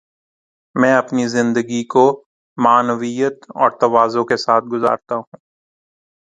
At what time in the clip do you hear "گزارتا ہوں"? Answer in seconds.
4.65-5.37